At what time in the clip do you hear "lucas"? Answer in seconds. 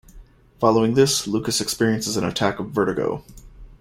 1.27-1.61